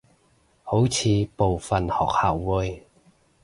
[0.63, 2.87] 好似部份學校會